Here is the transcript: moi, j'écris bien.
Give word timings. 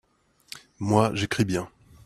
moi, 0.79 1.11
j'écris 1.13 1.45
bien. 1.45 1.69